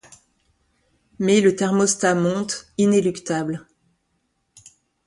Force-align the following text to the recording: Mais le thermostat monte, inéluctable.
Mais 1.19 1.41
le 1.41 1.55
thermostat 1.55 2.15
monte, 2.15 2.65
inéluctable. 2.79 3.67